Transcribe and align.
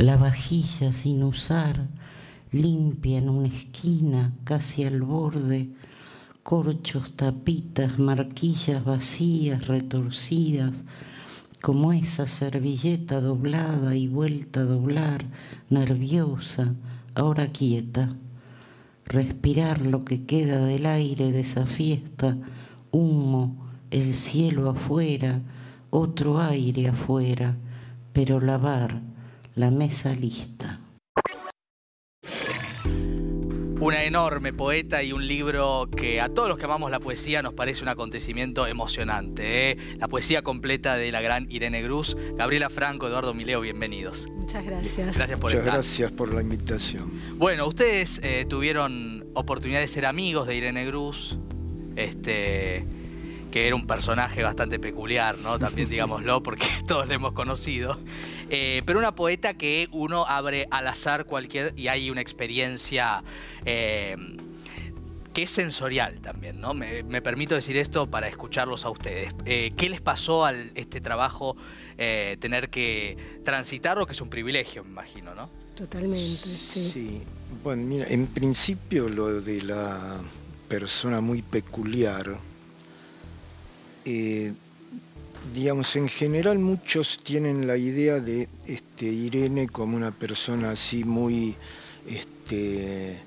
La 0.00 0.16
vajilla 0.16 0.94
sin 0.94 1.22
usar, 1.22 1.86
limpia 2.52 3.18
en 3.18 3.28
una 3.28 3.48
esquina, 3.48 4.32
casi 4.44 4.84
al 4.84 5.02
borde, 5.02 5.68
corchos, 6.42 7.12
tapitas, 7.12 7.98
marquillas 7.98 8.82
vacías, 8.82 9.66
retorcidas, 9.66 10.84
como 11.60 11.92
esa 11.92 12.26
servilleta 12.26 13.20
doblada 13.20 13.94
y 13.94 14.08
vuelta 14.08 14.60
a 14.60 14.64
doblar, 14.64 15.26
nerviosa, 15.68 16.76
ahora 17.14 17.48
quieta. 17.48 18.16
Respirar 19.04 19.82
lo 19.82 20.06
que 20.06 20.24
queda 20.24 20.64
del 20.64 20.86
aire 20.86 21.30
de 21.30 21.40
esa 21.40 21.66
fiesta, 21.66 22.38
humo, 22.90 23.68
el 23.90 24.14
cielo 24.14 24.70
afuera, 24.70 25.42
otro 25.90 26.40
aire 26.40 26.88
afuera, 26.88 27.58
pero 28.14 28.40
lavar 28.40 29.09
la 29.60 29.70
mesa 29.70 30.14
lista. 30.14 30.80
Una 33.78 34.04
enorme 34.04 34.54
poeta 34.54 35.02
y 35.02 35.12
un 35.12 35.28
libro 35.28 35.86
que 35.94 36.22
a 36.22 36.30
todos 36.30 36.48
los 36.48 36.56
que 36.56 36.64
amamos 36.64 36.90
la 36.90 36.98
poesía 36.98 37.42
nos 37.42 37.52
parece 37.52 37.82
un 37.82 37.88
acontecimiento 37.88 38.66
emocionante. 38.66 39.72
¿eh? 39.72 39.76
La 39.98 40.08
poesía 40.08 40.40
completa 40.40 40.96
de 40.96 41.12
la 41.12 41.20
gran 41.20 41.46
Irene 41.50 41.82
Cruz. 41.82 42.16
Gabriela 42.36 42.70
Franco, 42.70 43.06
Eduardo 43.06 43.34
Mileo, 43.34 43.60
bienvenidos. 43.60 44.26
Muchas 44.34 44.64
gracias. 44.64 45.14
Gracias 45.18 45.38
por 45.38 45.50
Muchas 45.50 45.58
estar. 45.58 45.74
gracias 45.74 46.12
por 46.12 46.32
la 46.32 46.40
invitación. 46.40 47.10
Bueno, 47.36 47.66
ustedes 47.66 48.18
eh, 48.22 48.46
tuvieron 48.48 49.26
oportunidad 49.34 49.80
de 49.80 49.88
ser 49.88 50.06
amigos 50.06 50.46
de 50.46 50.54
Irene 50.56 50.86
Cruz, 50.86 51.36
este, 51.96 52.86
que 53.50 53.66
era 53.66 53.76
un 53.76 53.86
personaje 53.86 54.42
bastante 54.42 54.78
peculiar, 54.78 55.36
¿no? 55.38 55.58
También 55.58 55.90
digámoslo, 55.90 56.42
porque 56.42 56.66
todos 56.86 57.06
le 57.06 57.16
hemos 57.16 57.32
conocido. 57.32 57.98
Eh, 58.50 58.82
pero 58.84 58.98
una 58.98 59.14
poeta 59.14 59.54
que 59.54 59.88
uno 59.92 60.26
abre 60.26 60.66
al 60.70 60.88
azar 60.88 61.24
cualquier 61.24 61.72
y 61.76 61.88
hay 61.88 62.10
una 62.10 62.20
experiencia 62.20 63.22
eh, 63.64 64.16
que 65.32 65.44
es 65.44 65.50
sensorial 65.50 66.20
también, 66.20 66.60
¿no? 66.60 66.74
Me, 66.74 67.02
me 67.04 67.22
permito 67.22 67.54
decir 67.54 67.76
esto 67.76 68.10
para 68.10 68.28
escucharlos 68.28 68.84
a 68.84 68.90
ustedes. 68.90 69.32
Eh, 69.44 69.72
¿Qué 69.76 69.88
les 69.88 70.00
pasó 70.00 70.44
a 70.44 70.52
este 70.74 71.00
trabajo 71.00 71.56
eh, 71.98 72.36
tener 72.40 72.70
que 72.70 73.16
transitarlo, 73.44 74.06
que 74.06 74.12
es 74.12 74.20
un 74.20 74.30
privilegio, 74.30 74.82
me 74.82 74.90
imagino, 74.90 75.34
¿no? 75.34 75.48
Totalmente, 75.76 76.48
sí. 76.48 76.90
Sí, 76.90 77.22
bueno, 77.62 77.84
mira, 77.84 78.06
en 78.08 78.26
principio 78.26 79.08
lo 79.08 79.40
de 79.40 79.62
la 79.62 80.18
persona 80.68 81.20
muy 81.20 81.42
peculiar, 81.42 82.38
eh, 84.04 84.52
digamos, 85.54 85.96
en 85.96 86.08
general 86.08 86.58
muchos 86.58 87.18
tienen 87.22 87.66
la 87.66 87.76
idea 87.76 88.20
de 88.20 88.48
este, 88.66 89.06
Irene 89.06 89.68
como 89.68 89.96
una 89.96 90.10
persona 90.12 90.70
así 90.72 91.04
muy, 91.04 91.56
este, 92.08 93.18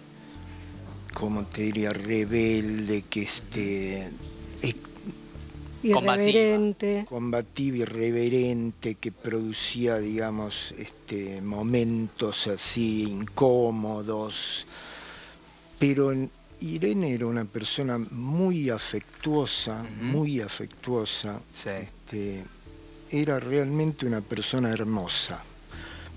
como 1.14 1.44
te 1.46 1.64
diría, 1.64 1.90
rebelde, 1.92 3.04
que 3.10 3.24
este, 3.24 4.10
es 4.62 4.76
Irreverente. 5.84 7.06
combativa, 7.10 7.78
irreverente, 7.78 8.96
que 8.96 9.12
producía, 9.12 9.98
digamos, 9.98 10.74
este, 10.78 11.42
momentos 11.42 12.48
así 12.48 13.04
incómodos. 13.04 14.66
Pero 15.80 16.14
en- 16.14 16.32
Irene 16.62 17.14
era 17.14 17.26
una 17.26 17.44
persona 17.44 17.98
muy 17.98 18.70
afectuosa, 18.70 19.84
muy 20.02 20.40
afectuosa. 20.40 21.42
Sí. 21.52 21.72
Este, 22.14 22.44
era 23.12 23.40
realmente 23.40 24.06
una 24.06 24.22
persona 24.22 24.70
hermosa. 24.72 25.44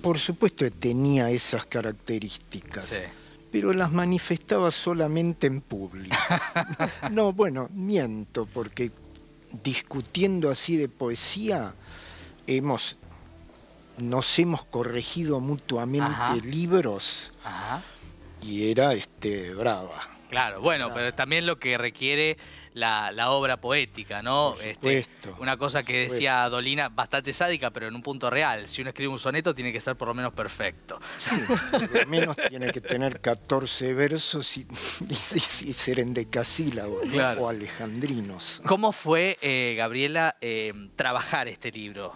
Por 0.03 0.19
supuesto 0.19 0.65
que 0.65 0.71
tenía 0.71 1.31
esas 1.31 1.65
características 1.67 2.85
Sí. 2.85 2.97
pero 3.51 3.73
las 3.73 3.93
manifestaba 3.93 4.71
solamente 4.71 5.47
en 5.47 5.61
público. 5.63 6.15
no, 7.11 7.33
bueno, 7.33 7.69
miento, 7.73 8.47
porque 8.47 8.91
discutiendo 9.65 10.51
así 10.51 10.77
de 10.77 10.89
poesía, 10.89 11.75
hemos, 12.47 12.99
nos 13.99 14.39
hemos 14.39 14.65
corregido 14.65 15.41
mutuamente 15.41 16.07
Ajá. 16.09 16.37
libros 16.37 17.33
Ajá. 17.45 17.83
y 18.43 18.71
era 18.71 18.93
este 18.95 19.55
brava. 19.55 19.99
Claro, 20.29 20.61
bueno, 20.61 20.87
Claro. 20.87 20.95
pero 21.01 21.15
también 21.15 21.47
lo 21.47 21.59
que 21.59 21.79
requiere 21.79 22.37
la, 22.77 23.11
la 23.11 23.31
obra 23.31 23.57
poética, 23.59 24.21
¿no? 24.23 24.53
Por 24.55 24.65
Este, 24.65 24.75
supuesto, 25.03 25.37
una 25.41 25.57
cosa 25.57 25.83
que 25.83 26.05
por 26.05 26.13
decía 26.13 26.47
Dolina, 26.51 26.91
bastante 26.91 27.33
sádica, 27.33 27.71
pero 27.71 27.89
en 27.89 27.95
un 27.95 28.03
punto 28.03 28.29
real. 28.29 28.67
Si 28.69 28.83
uno 28.83 28.91
escribe 28.91 29.11
un 29.13 29.19
soneto, 29.19 29.55
tiene 29.55 29.73
que 29.73 29.81
ser 29.81 29.97
por 29.97 30.09
lo 30.09 30.15
menos 30.15 30.35
perfecto. 30.35 31.01
Sí, 31.17 31.37
por 31.71 31.91
lo 31.91 32.07
menos 32.07 32.37
tiene 32.51 32.71
que 32.73 32.83
tener 32.83 33.21
14 33.21 33.95
versos 33.95 34.59
y, 34.59 34.61
y- 35.09 35.69
y 35.71 35.73
ser 35.73 36.01
en 36.01 36.13
decasílabos 36.13 37.07
¿no? 37.07 37.13
Claro. 37.13 37.43
o 37.43 37.49
alejandrinos. 37.49 38.61
¿Cómo 38.67 38.93
fue, 38.93 39.39
eh, 39.41 39.75
Gabriela, 39.79 40.37
eh, 40.43 40.73
trabajar 40.97 41.49
este 41.49 41.73
libro? 41.73 42.15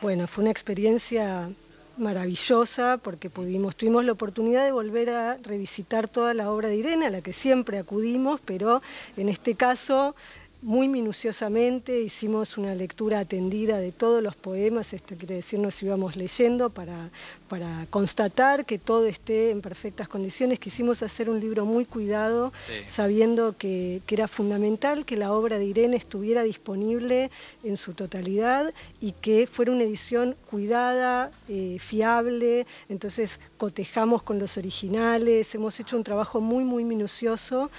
Bueno, 0.00 0.26
fue 0.26 0.42
una 0.42 0.50
experiencia 0.50 1.50
maravillosa 1.98 2.98
porque 2.98 3.30
pudimos, 3.30 3.76
tuvimos 3.76 4.04
la 4.04 4.12
oportunidad 4.12 4.64
de 4.64 4.72
volver 4.72 5.10
a 5.10 5.36
revisitar 5.36 6.08
toda 6.08 6.34
la 6.34 6.50
obra 6.50 6.68
de 6.68 6.76
Irene, 6.76 7.06
a 7.06 7.10
la 7.10 7.20
que 7.20 7.32
siempre 7.32 7.78
acudimos, 7.78 8.40
pero 8.44 8.82
en 9.16 9.28
este 9.28 9.54
caso 9.54 10.14
muy 10.62 10.88
minuciosamente 10.88 12.00
hicimos 12.00 12.58
una 12.58 12.74
lectura 12.74 13.20
atendida 13.20 13.78
de 13.78 13.92
todos 13.92 14.22
los 14.22 14.34
poemas, 14.34 14.92
esto 14.92 15.14
quiere 15.16 15.36
decir 15.36 15.60
nos 15.60 15.80
íbamos 15.82 16.16
leyendo 16.16 16.70
para, 16.70 17.10
para 17.48 17.86
constatar 17.90 18.64
que 18.66 18.78
todo 18.78 19.06
esté 19.06 19.50
en 19.50 19.60
perfectas 19.60 20.06
condiciones. 20.08 20.58
Quisimos 20.58 21.02
hacer 21.02 21.30
un 21.30 21.40
libro 21.40 21.64
muy 21.64 21.84
cuidado, 21.84 22.52
Sí. 22.66 22.72
sabiendo 22.86 23.56
que, 23.56 24.02
que 24.06 24.14
era 24.14 24.28
fundamental 24.28 25.04
que 25.04 25.16
la 25.16 25.32
obra 25.32 25.58
de 25.58 25.64
Irene 25.64 25.96
estuviera 25.96 26.42
disponible 26.42 27.30
en 27.64 27.76
su 27.76 27.94
totalidad 27.94 28.72
y 29.00 29.12
que 29.12 29.46
fuera 29.46 29.72
una 29.72 29.84
edición 29.84 30.36
cuidada, 30.50 31.30
eh, 31.48 31.78
fiable, 31.80 32.66
entonces 32.88 33.40
cotejamos 33.56 34.22
con 34.22 34.38
los 34.38 34.56
originales, 34.58 35.54
hemos 35.54 35.80
hecho 35.80 35.96
un 35.96 36.04
trabajo 36.04 36.40
muy, 36.40 36.64
muy 36.64 36.84
minucioso 36.84 37.70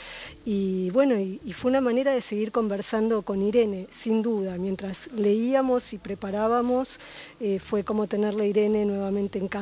y 0.45 0.89
bueno, 0.91 1.15
y, 1.19 1.39
y 1.45 1.53
fue 1.53 1.69
una 1.69 1.81
manera 1.81 2.11
de 2.11 2.21
seguir 2.21 2.51
conversando 2.51 3.21
con 3.21 3.41
Irene, 3.43 3.87
sin 3.93 4.21
duda, 4.23 4.57
mientras 4.57 5.07
leíamos 5.13 5.93
y 5.93 5.97
preparábamos, 5.99 6.99
eh, 7.39 7.59
fue 7.59 7.83
como 7.83 8.07
tenerla 8.07 8.43
a 8.43 8.47
Irene 8.47 8.85
nuevamente 8.85 9.37
en 9.37 9.47
casa. 9.47 9.58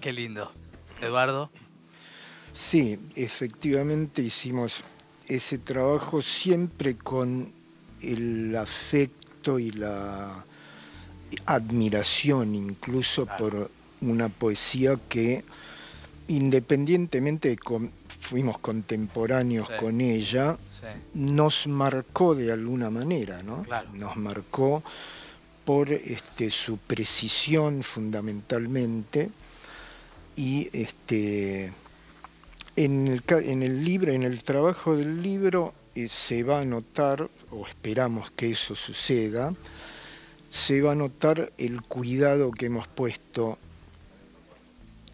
Qué 0.00 0.12
lindo. 0.12 0.52
Eduardo. 1.00 1.50
Sí, 2.52 2.98
efectivamente 3.16 4.22
hicimos 4.22 4.82
ese 5.26 5.58
trabajo 5.58 6.22
siempre 6.22 6.96
con 6.96 7.52
el 8.00 8.54
afecto 8.56 9.58
y 9.58 9.70
la 9.72 10.44
admiración 11.46 12.54
incluso 12.54 13.24
Claro. 13.26 13.38
por 13.38 13.70
una 14.02 14.28
poesía 14.28 14.98
que 15.08 15.44
independientemente 16.28 17.48
de 17.50 17.56
que 17.56 17.90
fuimos 18.20 18.58
contemporáneos 18.58 19.66
Sí. 19.68 19.74
con 19.80 20.00
ella, 20.00 20.56
Sí. 20.80 20.86
nos 21.14 21.66
marcó 21.66 22.34
de 22.36 22.52
alguna 22.52 22.88
manera, 22.90 23.42
¿no? 23.42 23.62
Claro. 23.64 23.90
Nos 23.94 24.16
marcó 24.16 24.82
por 25.64 25.90
este, 25.92 26.50
su 26.50 26.78
precisión 26.78 27.82
fundamentalmente 27.82 29.30
y 30.36 30.68
este, 30.72 31.72
en, 32.76 33.08
el, 33.08 33.22
en 33.28 33.62
el 33.62 33.84
libro, 33.84 34.12
en 34.12 34.22
el 34.22 34.42
trabajo 34.42 34.96
del 34.96 35.22
libro 35.22 35.74
eh, 35.94 36.08
se 36.08 36.42
va 36.42 36.60
a 36.60 36.64
notar, 36.64 37.28
o 37.50 37.66
esperamos 37.66 38.30
que 38.30 38.50
eso 38.50 38.74
suceda, 38.74 39.54
se 40.50 40.80
va 40.80 40.92
a 40.92 40.94
notar 40.94 41.52
el 41.58 41.82
cuidado 41.82 42.50
que 42.50 42.66
hemos 42.66 42.88
puesto 42.88 43.58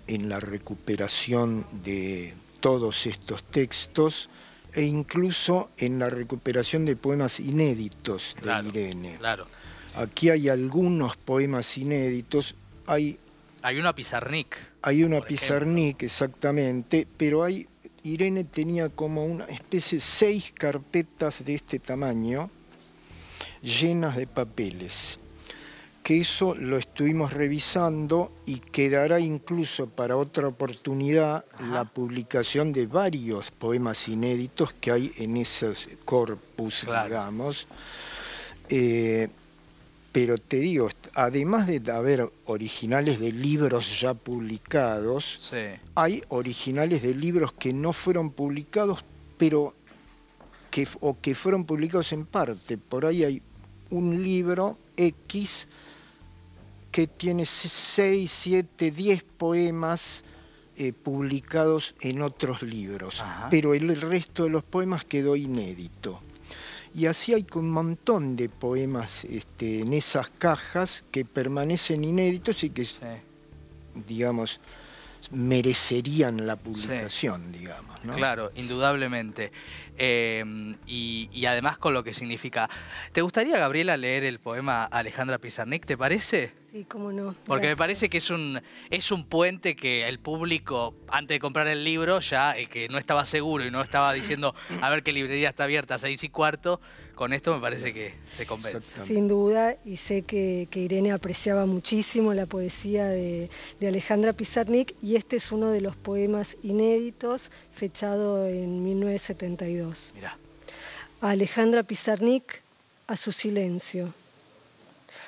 en 0.06 0.28
la 0.28 0.40
recuperación 0.40 1.66
de 1.84 2.34
todos 2.60 3.06
estos 3.06 3.42
textos 3.44 4.28
e 4.72 4.82
incluso 4.82 5.70
en 5.78 5.98
la 5.98 6.10
recuperación 6.10 6.84
de 6.84 6.96
poemas 6.96 7.40
inéditos 7.40 8.34
de 8.36 8.42
Claro, 8.42 8.68
Irene. 8.68 9.16
Claro. 9.18 9.46
Aquí 9.94 10.30
hay 10.30 10.48
algunos 10.48 11.16
poemas 11.16 11.78
inéditos, 11.78 12.54
hay, 12.86 13.18
Hay 13.66 13.78
uno 13.80 13.88
a 13.88 13.94
Pizarnik. 13.96 14.56
hay 14.82 15.02
una 15.02 15.16
ejemplo. 15.16 15.26
Pizarnik 15.26 16.02
exactamente, 16.04 17.04
pero 17.16 17.42
hay, 17.42 17.66
Irene 18.04 18.44
tenía 18.44 18.88
como 18.90 19.24
una 19.24 19.46
especie, 19.46 19.98
seis 19.98 20.52
carpetas 20.54 21.44
de 21.44 21.56
este 21.56 21.80
tamaño 21.80 22.48
llenas 23.62 24.14
de 24.16 24.28
papeles 24.28 25.18
que 26.04 26.20
eso 26.20 26.54
lo 26.54 26.76
estuvimos 26.78 27.32
revisando 27.32 28.30
y 28.46 28.60
quedará 28.60 29.18
incluso 29.18 29.88
para 29.88 30.16
otra 30.16 30.46
oportunidad 30.46 31.44
Ajá. 31.54 31.66
la 31.66 31.84
publicación 31.84 32.72
de 32.72 32.86
varios 32.86 33.50
poemas 33.50 34.06
inéditos 34.06 34.72
que 34.74 34.92
hay 34.92 35.12
en 35.16 35.36
esos 35.36 35.88
corpus, 36.04 36.82
Claro. 36.84 37.08
digamos. 37.08 37.66
Eh, 38.68 39.26
pero 40.16 40.38
te 40.38 40.56
digo, 40.56 40.88
además 41.12 41.66
de 41.66 41.82
haber 41.92 42.32
originales 42.46 43.20
de 43.20 43.32
libros 43.32 44.00
ya 44.00 44.14
publicados, 44.14 45.52
hay 45.94 46.22
originales 46.30 47.02
de 47.02 47.14
libros 47.14 47.52
que 47.52 47.74
no 47.74 47.92
fueron 47.92 48.30
publicados, 48.30 49.04
pero 49.36 49.74
que, 50.70 50.88
o 51.00 51.20
que 51.20 51.34
fueron 51.34 51.66
publicados 51.66 52.12
en 52.12 52.24
parte. 52.24 52.78
Por 52.78 53.04
ahí 53.04 53.24
hay 53.24 53.42
un 53.90 54.22
libro 54.22 54.78
X 54.96 55.68
que 56.90 57.06
tiene 57.08 57.44
6, 57.44 58.30
7, 58.42 58.90
10 58.90 59.22
poemas 59.22 60.24
eh, 60.78 60.94
publicados 60.94 61.94
en 62.00 62.22
otros 62.22 62.62
libros, 62.62 63.22
pero 63.50 63.74
el 63.74 64.00
resto 64.00 64.44
de 64.44 64.48
los 64.48 64.64
poemas 64.64 65.04
quedó 65.04 65.36
inédito. 65.36 66.22
Y 66.96 67.04
así 67.04 67.34
hay 67.34 67.44
un 67.54 67.70
montón 67.70 68.36
de 68.36 68.48
poemas 68.48 69.26
este, 69.26 69.80
en 69.80 69.92
esas 69.92 70.30
cajas 70.30 71.04
que 71.10 71.26
permanecen 71.26 72.02
inéditos 72.02 72.64
y 72.64 72.70
que, 72.70 72.86
digamos, 74.06 74.60
merecerían 75.30 76.46
la 76.46 76.56
publicación, 76.56 77.52
digamos. 77.52 78.00
Claro, 78.14 78.50
indudablemente. 78.54 79.52
Em, 79.98 80.76
y, 80.86 81.44
además 81.44 81.76
con 81.76 81.92
lo 81.92 82.02
que 82.02 82.14
significa. 82.14 82.70
¿Te 83.12 83.20
gustaría, 83.20 83.58
Gabriela, 83.58 83.98
leer 83.98 84.24
el 84.24 84.38
poema 84.38 84.84
Alejandra 84.84 85.36
Pizarnik, 85.36 85.84
te 85.84 85.98
parece? 85.98 86.54
Sí, 86.76 86.84
cómo 86.84 87.10
no. 87.10 87.34
Porque 87.46 87.68
me 87.68 87.76
parece 87.76 88.10
que 88.10 88.18
es 88.18 88.28
un, 88.28 88.60
es 88.90 89.10
un 89.10 89.24
puente 89.24 89.74
que 89.74 90.06
el 90.06 90.18
público, 90.18 90.94
antes 91.08 91.36
de 91.36 91.40
comprar 91.40 91.66
el 91.68 91.84
libro, 91.84 92.20
ya 92.20 92.54
que 92.70 92.90
no 92.90 92.98
estaba 92.98 93.24
seguro 93.24 93.64
y 93.64 93.70
no 93.70 93.80
estaba 93.80 94.12
diciendo 94.12 94.54
a 94.82 94.90
ver 94.90 95.02
qué 95.02 95.10
librería 95.12 95.48
está 95.48 95.64
abierta 95.64 95.94
a 95.94 95.98
seis 95.98 96.22
y 96.22 96.28
cuarto, 96.28 96.78
con 97.14 97.32
esto 97.32 97.54
me 97.54 97.62
parece 97.62 97.94
que 97.94 98.14
se 98.36 98.44
convence. 98.44 99.06
Sin 99.06 99.26
duda, 99.26 99.76
y 99.86 99.96
sé 99.96 100.20
que, 100.20 100.68
Irene 100.70 101.12
apreciaba 101.12 101.64
muchísimo 101.64 102.34
la 102.34 102.44
poesía 102.44 103.06
de, 103.06 103.48
Alejandra 103.80 104.34
Pizarnik, 104.34 104.94
y 105.02 105.16
este 105.16 105.36
es 105.36 105.52
uno 105.52 105.70
de 105.70 105.80
los 105.80 105.96
poemas 105.96 106.58
inéditos, 106.62 107.50
fechado 107.74 108.46
en 108.46 108.84
1972. 108.84 110.12
Mira. 110.14 110.36
A 111.22 111.30
Alejandra 111.30 111.84
Pizarnik, 111.84 112.60
a 113.06 113.16
su 113.16 113.32
silencio. 113.32 114.12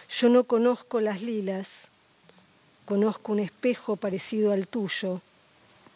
Yo 0.08 0.28
no 0.28 0.44
conozco 0.44 1.00
las 1.00 1.20
lilas, 1.20 1.88
conozco 2.86 3.32
un 3.32 3.40
espejo 3.40 3.96
parecido 3.96 4.52
al 4.52 4.66
tuyo, 4.66 5.20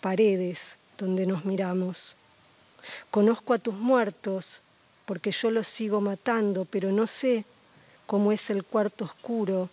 paredes 0.01 0.77
donde 0.99 1.27
nos 1.27 1.45
miramos. 1.45 2.15
Conozco 3.11 3.55
a 3.55 3.59
tus 3.59 3.75
muertos, 3.75 4.61
porque 5.07 5.31
yo 5.31 5.51
los 5.51 5.67
sigo 5.67 6.01
matando, 6.01 6.65
pero 6.65 6.93
no 6.93 7.07
sé 7.07 7.45
cómo 8.07 8.33
es 8.33 8.51
el 8.51 8.65
cuarto 8.65 9.05
oscuro, 9.05 9.71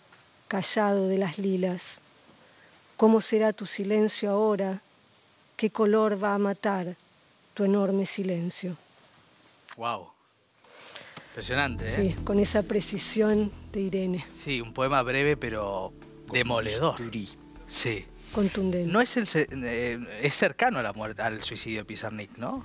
callado 0.48 1.08
de 1.08 1.18
las 1.18 1.38
lilas. 1.38 1.82
¿Cómo 2.96 3.20
será 3.20 3.52
tu 3.52 3.66
silencio 3.66 4.30
ahora? 4.30 4.80
¿Qué 5.56 5.70
color 5.70 6.22
va 6.22 6.34
a 6.34 6.38
matar 6.38 6.96
tu 7.54 7.64
enorme 7.64 8.06
silencio? 8.06 8.76
Wow. 9.76 10.08
Impresionante, 11.28 11.86
¿eh? 11.86 11.96
Sí, 11.96 12.24
con 12.24 12.40
esa 12.40 12.62
precisión 12.62 13.52
de 13.72 13.80
Irene. 13.80 14.24
Sí, 14.38 14.60
un 14.60 14.72
poema 14.72 15.02
breve 15.02 15.36
pero 15.36 15.92
demoledor. 16.32 16.96
Sí. 17.68 18.04
Contundente. 18.32 18.92
No 18.92 19.00
es, 19.00 19.16
eh, 19.16 19.98
es 20.22 20.34
cercano 20.34 20.78
a 20.78 20.82
la 20.82 20.92
muerte, 20.92 21.22
al 21.22 21.42
suicidio 21.42 21.80
de 21.80 21.84
Pizarnik, 21.84 22.36
¿no? 22.38 22.64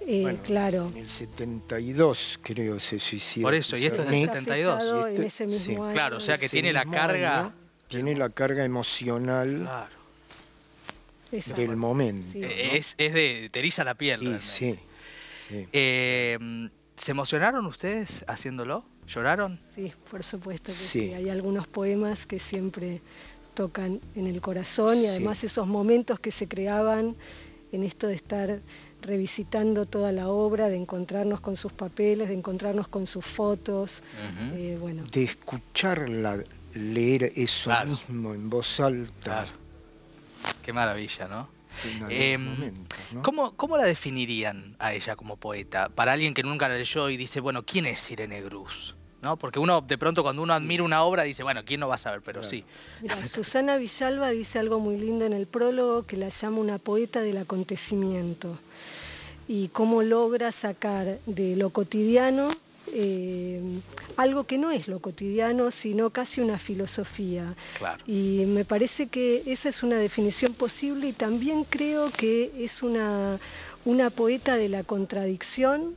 Eh, 0.00 0.36
claro. 0.44 0.90
En 0.94 0.98
el 0.98 1.08
72 1.08 2.40
creo 2.42 2.78
se 2.78 2.98
suicidó. 2.98 3.46
Por 3.46 3.54
eso, 3.54 3.76
y 3.76 3.86
esto 3.86 4.02
es 4.02 4.08
del 4.10 4.26
72. 4.26 5.08
en 5.08 5.22
ese 5.22 5.46
mismo 5.46 5.90
Claro, 5.92 6.18
o 6.18 6.20
sea 6.20 6.36
que 6.36 6.48
tiene 6.48 6.72
la 6.72 6.84
carga... 6.84 7.52
tiene 7.88 8.14
la 8.14 8.28
carga 8.30 8.64
emocional 8.64 9.68
del 11.30 11.76
momento. 11.76 12.38
Es, 12.38 12.94
es, 12.98 13.14
de... 13.14 13.48
te 13.50 13.58
eriza 13.60 13.84
la 13.84 13.94
piel. 13.94 14.40
Sí, 14.42 14.78
sí. 15.50 15.68
Eh, 15.72 16.68
¿Se 16.96 17.10
emocionaron 17.10 17.66
ustedes 17.66 18.24
haciéndolo? 18.28 18.84
¿Lloraron? 19.06 19.58
Sí, 19.74 19.92
por 20.10 20.22
supuesto 20.22 20.72
que 20.72 20.78
sí. 20.78 21.12
Hay 21.12 21.28
algunos 21.28 21.66
poemas 21.66 22.26
que 22.26 22.38
siempre 22.38 23.00
tocan 23.54 24.00
en 24.14 24.26
el 24.26 24.40
corazón 24.40 24.98
y 24.98 25.06
además 25.06 25.44
esos 25.44 25.66
momentos 25.66 26.18
que 26.18 26.30
se 26.30 26.48
creaban 26.48 27.14
en 27.72 27.82
esto 27.82 28.06
de 28.06 28.14
estar 28.14 28.60
revisitando 29.02 29.86
toda 29.86 30.12
la 30.12 30.28
obra, 30.28 30.68
de 30.68 30.76
encontrarnos 30.76 31.40
con 31.40 31.56
sus 31.56 31.72
papeles, 31.72 32.28
de 32.28 32.34
encontrarnos 32.34 32.88
con 32.88 33.06
sus 33.06 33.24
fotos. 33.24 34.02
Eh, 34.54 34.78
bueno. 34.80 35.04
De 35.12 35.24
escucharla 35.24 36.42
leer 36.74 37.32
eso 37.36 37.70
mismo 37.86 38.34
en 38.34 38.50
voz 38.50 38.80
alta. 38.80 39.46
Qué 40.62 40.72
maravilla, 40.72 41.28
¿no? 41.28 41.53
Em, 42.08 42.72
¿cómo, 43.22 43.76
la 43.76 43.84
definirían 43.84 44.76
a 44.78 44.92
ella 44.92 45.16
como 45.16 45.36
poeta? 45.36 45.88
Para 45.88 46.12
alguien 46.12 46.34
que 46.34 46.42
nunca 46.42 46.68
la 46.68 46.76
leyó 46.76 47.08
y 47.10 47.16
dice, 47.16 47.40
bueno, 47.40 47.64
¿quién 47.64 47.86
es 47.86 48.10
Irene 48.10 48.42
Gruz? 48.42 48.94
¿No? 49.22 49.38
Porque 49.38 49.58
uno, 49.58 49.80
de 49.80 49.96
pronto, 49.96 50.22
cuando 50.22 50.42
uno 50.42 50.52
admira 50.52 50.82
una 50.82 51.02
obra, 51.02 51.22
dice, 51.22 51.42
bueno, 51.42 51.64
¿quién 51.64 51.80
no 51.80 51.88
va 51.88 51.94
a 51.94 51.98
saber? 51.98 52.20
Pero 52.22 52.42
sí. 52.42 52.64
Susana 53.30 53.78
Villalba 53.78 54.30
dice 54.30 54.58
algo 54.58 54.80
muy 54.80 54.98
lindo 54.98 55.24
en 55.24 55.32
el 55.32 55.46
prólogo 55.46 56.04
que 56.04 56.18
la 56.18 56.28
llama 56.28 56.58
una 56.58 56.78
poeta 56.78 57.22
del 57.22 57.38
acontecimiento. 57.38 58.58
Y 59.48 59.68
cómo 59.68 60.02
logra 60.02 60.52
sacar 60.52 61.18
de 61.26 61.56
lo 61.56 61.70
cotidiano 61.70 62.48
eh, 62.92 63.60
algo 64.16 64.44
que 64.44 64.58
no 64.58 64.70
es 64.70 64.88
lo 64.88 65.00
cotidiano, 65.00 65.70
sino 65.70 66.10
casi 66.10 66.40
una 66.40 66.58
filosofía. 66.58 67.54
Y 68.06 68.44
me 68.46 68.64
parece 68.64 69.08
que 69.08 69.42
esa 69.46 69.68
es 69.68 69.82
una 69.82 69.96
definición 69.96 70.54
posible 70.54 71.08
y 71.08 71.12
también 71.12 71.64
creo 71.64 72.10
que 72.10 72.50
es 72.58 72.82
una, 72.82 73.38
una 73.84 74.10
poeta 74.10 74.56
de 74.56 74.68
la 74.68 74.82
contradicción 74.82 75.94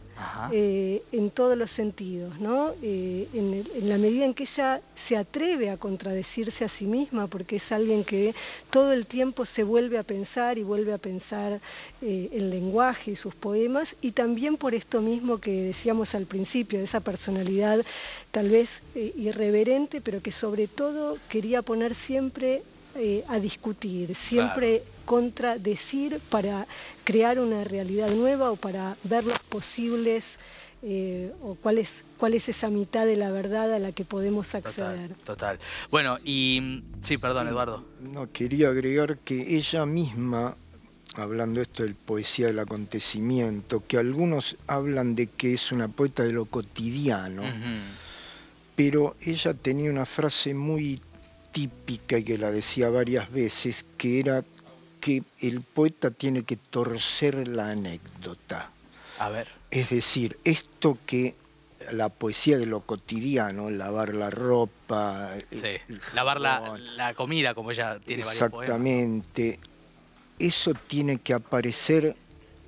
eh, 0.51 1.03
en 1.11 1.29
todos 1.29 1.55
los 1.55 1.69
sentidos, 1.69 2.39
¿no? 2.39 2.71
Eh, 2.81 3.27
en, 3.33 3.87
la 3.87 3.99
medida 3.99 4.25
en 4.25 4.33
que 4.33 4.43
ella 4.43 4.81
se 4.95 5.15
atreve 5.15 5.69
a 5.69 5.77
contradecirse 5.77 6.65
a 6.65 6.67
sí 6.67 6.85
misma, 6.85 7.27
porque 7.27 7.57
es 7.57 7.71
alguien 7.71 8.03
que 8.03 8.33
todo 8.71 8.93
el 8.93 9.05
tiempo 9.05 9.45
se 9.45 9.63
vuelve 9.63 9.99
a 9.99 10.03
pensar 10.03 10.57
y 10.57 10.63
vuelve 10.63 10.91
a 10.91 10.97
pensar 10.97 11.59
eh, 12.01 12.29
el 12.33 12.49
lenguaje 12.49 13.11
y 13.11 13.15
sus 13.15 13.35
poemas, 13.35 13.95
y 14.01 14.11
también 14.11 14.57
por 14.57 14.73
esto 14.73 15.01
mismo 15.01 15.37
que 15.37 15.65
decíamos 15.65 16.15
al 16.15 16.25
principio, 16.25 16.79
de 16.79 16.85
esa 16.85 16.99
personalidad 16.99 17.85
tal 18.31 18.49
vez 18.49 18.81
irreverente, 18.95 20.01
pero 20.01 20.21
que 20.21 20.31
sobre 20.31 20.67
todo 20.67 21.17
quería 21.29 21.61
poner 21.61 21.93
siempre 21.93 22.63
a 23.27 23.39
discutir, 23.39 24.15
siempre 24.15 24.81
contradecir 25.07 26.19
para 26.29 26.67
crear 27.05 27.39
una 27.39 27.63
realidad 27.63 28.09
nueva 28.11 28.51
o 28.51 28.57
para 28.57 28.97
ver 29.05 29.23
los 29.23 29.39
posibles 29.39 30.25
eh, 30.83 31.31
o 31.41 31.55
cuál 31.55 31.77
es, 31.77 32.03
cuál 32.17 32.33
es 32.33 32.49
esa 32.49 32.69
mitad 32.69 33.05
de 33.05 33.15
la 33.15 33.31
verdad 33.31 33.73
a 33.73 33.79
la 33.79 33.93
que 33.93 34.03
podemos 34.03 34.53
acceder. 34.53 35.15
Total. 35.23 35.57
Bueno, 35.89 36.17
y 36.25 36.83
sí, 37.01 37.17
perdón, 37.17 37.47
Eduardo. 37.47 37.85
No, 38.01 38.29
quería 38.33 38.67
agregar 38.67 39.17
que 39.19 39.55
ella 39.55 39.85
misma, 39.85 40.57
hablando 41.15 41.61
esto 41.61 41.83
del 41.83 41.95
poesía 41.95 42.47
del 42.47 42.59
acontecimiento, 42.59 43.81
que 43.87 43.97
algunos 43.97 44.57
hablan 44.67 45.15
de 45.15 45.27
que 45.27 45.53
es 45.53 45.71
una 45.71 45.87
poeta 45.87 46.23
de 46.23 46.33
lo 46.33 46.45
cotidiano, 46.45 47.43
pero 48.75 49.15
ella 49.21 49.53
tenía 49.53 49.89
una 49.89 50.05
frase 50.05 50.53
muy 50.53 50.99
típica 51.53 52.17
y 52.17 52.23
que 52.23 52.37
la 52.37 52.51
decía 52.51 52.89
varias 52.89 53.31
veces, 53.31 53.85
que 53.97 54.19
era 54.19 54.43
que 55.07 55.23
el 55.39 55.61
poeta 55.61 56.11
tiene 56.11 56.43
que 56.43 56.57
torcer 56.57 57.47
la 57.47 57.69
anécdota. 57.69 58.69
A 59.19 59.29
ver. 59.29 59.47
Es 59.71 59.91
decir, 59.91 60.37
esto 60.43 60.97
que 61.05 61.33
la 61.93 62.09
poesía 62.09 62.57
de 62.57 62.65
lo 62.65 62.81
cotidiano, 62.81 63.69
lavar 63.69 64.13
la 64.13 64.29
ropa, 64.29 65.31
sí. 65.49 65.95
lavar 66.13 66.41
la, 66.41 67.13
comida, 67.15 67.53
como 67.53 67.71
ella 67.71 67.99
tiene 67.99 68.25
varios 68.25 68.41
Exactamente. 68.41 69.61
Eso 70.39 70.73
tiene 70.73 71.19
que 71.19 71.33
aparecer 71.33 72.13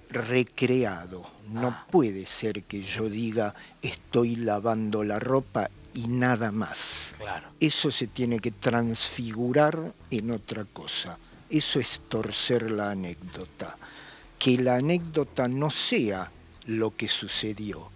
recreado. 0.09 1.29
No 1.49 1.67
ah. 1.67 1.87
puede 1.91 2.25
ser 2.25 2.63
que 2.63 2.83
yo 2.83 3.09
diga 3.09 3.53
estoy 3.81 4.37
lavando 4.37 5.03
la 5.03 5.19
ropa 5.19 5.69
y 5.93 6.07
nada 6.07 6.53
más. 6.53 7.15
Claro. 7.17 7.49
Eso 7.59 7.91
se 7.91 8.07
tiene 8.07 8.39
que 8.39 8.51
transfigurar 8.51 9.91
en 10.09 10.31
otra 10.31 10.63
cosa. 10.63 11.17
Eso 11.49 11.79
es 11.79 12.01
torcer 12.07 12.71
la 12.71 12.91
anécdota. 12.91 13.75
Que 14.37 14.57
la 14.57 14.75
anécdota 14.75 15.47
no 15.47 15.69
sea 15.69 16.31
lo 16.65 16.95
que 16.95 17.07
sucedió, 17.07 17.91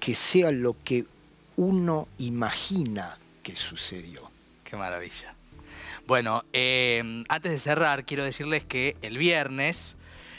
que 0.00 0.14
sea 0.14 0.50
lo 0.50 0.76
que 0.82 1.04
uno 1.56 2.08
imagina 2.18 3.18
que 3.42 3.54
sucedió. 3.56 4.30
Qué 4.64 4.76
maravilla. 4.76 5.34
Bueno, 6.06 6.44
eh, 6.52 7.24
antes 7.28 7.52
de 7.52 7.58
cerrar, 7.58 8.06
quiero 8.06 8.24
decirles 8.24 8.64
que 8.64 8.96
el 9.02 9.18
viernes 9.18 9.96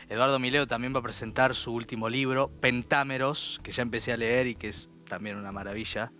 Eduardo 0.09 0.39
Mileo 0.39 0.65
también 0.65 0.93
va 0.95 0.99
a 0.99 1.03
presentar 1.03 1.53
su 1.53 1.71
último 1.71 2.09
libro, 2.09 2.49
Pentámeros, 2.59 3.59
que 3.61 3.71
ya 3.71 3.83
empecé 3.83 4.11
a 4.11 4.17
leer 4.17 4.47
y 4.47 4.55
que 4.55 4.69
es 4.69 4.89
también 5.07 5.37
una 5.37 5.51
maravilla. 5.51 6.11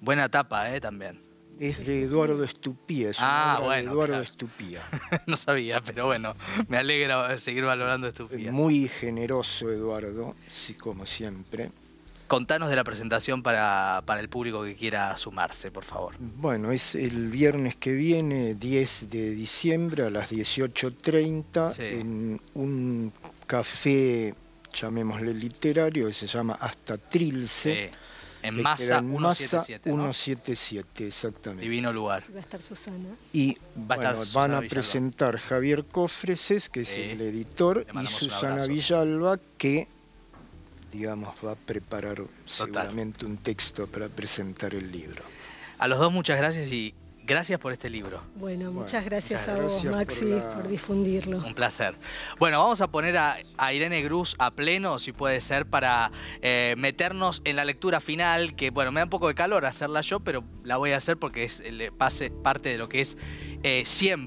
Buena 0.00 0.28
tapa, 0.28 0.72
¿eh? 0.72 0.80
También. 0.80 1.27
Es 1.60 1.86
de 1.86 2.02
Eduardo 2.04 2.44
Estupía, 2.44 3.10
es 3.10 3.16
Ah, 3.20 3.58
obra 3.60 3.76
de 3.76 3.82
bueno, 3.82 3.90
Eduardo 3.92 4.06
claro. 4.12 4.22
Estupía. 4.22 4.80
no 5.26 5.36
sabía, 5.36 5.80
pero 5.80 6.06
bueno, 6.06 6.34
me 6.68 6.76
alegra 6.76 7.36
seguir 7.36 7.64
valorando 7.64 8.06
Estupía. 8.08 8.52
Muy 8.52 8.88
generoso 8.88 9.70
Eduardo, 9.70 10.36
sí, 10.48 10.74
como 10.74 11.04
siempre. 11.06 11.70
Contanos 12.28 12.68
de 12.68 12.76
la 12.76 12.84
presentación 12.84 13.42
para, 13.42 14.02
para 14.04 14.20
el 14.20 14.28
público 14.28 14.62
que 14.62 14.76
quiera 14.76 15.16
sumarse, 15.16 15.70
por 15.70 15.82
favor. 15.84 16.14
Bueno, 16.18 16.70
es 16.72 16.94
el 16.94 17.28
viernes 17.30 17.74
que 17.76 17.92
viene, 17.92 18.54
10 18.54 19.08
de 19.10 19.30
diciembre 19.30 20.04
a 20.04 20.10
las 20.10 20.30
18.30, 20.30 21.72
Sí. 21.72 21.82
en 21.82 22.40
un 22.54 23.12
café, 23.46 24.34
llamémosle 24.74 25.32
literario, 25.32 26.06
que 26.08 26.12
se 26.12 26.26
llama 26.26 26.58
Hasta 26.60 26.98
Trilce. 26.98 27.84
Eh, 27.84 27.90
en 28.42 28.62
Masa 28.62 29.00
177, 29.00 29.90
¿no? 29.90 30.12
177, 30.12 31.06
exactamente. 31.06 31.62
Divino 31.62 31.92
lugar. 31.92 32.24
Va 32.32 32.38
a 32.38 32.40
estar 32.40 32.60
Susana. 32.60 33.08
Y 33.32 33.56
Va 33.76 33.94
a 33.94 33.98
estar 33.98 34.16
Susana 34.16 34.34
van 34.34 34.50
a 34.50 34.60
Villalba. 34.60 34.68
presentar 34.68 35.38
Javier 35.38 35.84
Cofreses, 35.84 36.68
que 36.68 36.80
es 36.80 36.96
el 36.96 37.20
editor, 37.20 37.86
y 38.02 38.06
Susana. 38.06 38.66
Villalba, 38.66 39.38
que 39.56 39.88
digamos 40.92 41.34
va 41.44 41.52
a 41.52 41.56
preparar 41.56 42.22
seguramente 42.46 43.26
un 43.26 43.36
texto 43.36 43.86
para 43.86 44.08
presentar 44.08 44.74
el 44.74 44.90
libro. 44.90 45.22
A 45.78 45.86
los 45.86 45.98
dos 45.98 46.12
muchas 46.12 46.38
gracias 46.38 46.72
y 46.72 46.94
gracias 47.28 47.60
por 47.60 47.72
este 47.72 47.90
libro. 47.90 48.22
Bueno, 48.34 48.48
Bueno, 48.64 48.72
muchas 48.72 49.04
gracias 49.04 49.42
muchas 49.42 49.58
a 49.60 49.62
vos, 49.62 49.84
gracias 49.84 49.94
Maxi, 49.94 50.42
por 50.54 50.68
difundirlo. 50.68 51.38
Un 51.38 51.54
placer. 51.54 51.94
Bueno, 52.38 52.58
vamos 52.58 52.80
a 52.80 52.90
poner 52.90 53.16
a, 53.18 53.36
a 53.58 53.72
Irene 53.72 54.02
Cruz 54.04 54.34
a 54.38 54.50
pleno, 54.50 54.98
si 54.98 55.12
puede 55.12 55.40
ser, 55.40 55.66
para 55.66 56.10
eh, 56.40 56.74
meternos 56.78 57.42
en 57.44 57.56
la 57.56 57.64
lectura 57.64 58.00
final, 58.00 58.56
que 58.56 58.70
bueno, 58.70 58.90
me 58.90 59.00
da 59.00 59.04
un 59.04 59.10
poco 59.10 59.28
de 59.28 59.34
calor 59.34 59.66
hacerla 59.66 60.00
yo, 60.00 60.20
pero 60.20 60.42
la 60.64 60.78
voy 60.78 60.92
a 60.92 60.96
hacer 60.96 61.18
porque 61.18 61.44
es 61.44 61.60
el 61.60 61.92
pase, 61.92 62.30
parte 62.30 62.70
de 62.70 62.78
lo 62.78 62.88
que 62.88 63.02
es 63.02 63.16
eh, 63.62 63.82
siempre. 63.84 64.18